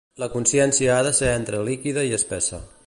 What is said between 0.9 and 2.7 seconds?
ha de ser entre líquida i espessa.